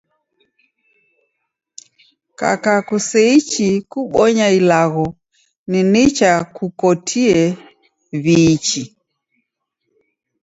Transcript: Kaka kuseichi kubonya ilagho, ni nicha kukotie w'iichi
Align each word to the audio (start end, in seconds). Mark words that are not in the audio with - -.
Kaka 2.39 2.73
kuseichi 2.87 3.67
kubonya 3.91 4.47
ilagho, 4.59 5.05
ni 5.69 5.79
nicha 5.91 6.31
kukotie 6.55 7.39
w'iichi 8.23 8.83